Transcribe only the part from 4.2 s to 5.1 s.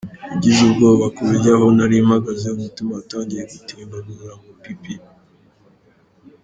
ngo ’pi pi.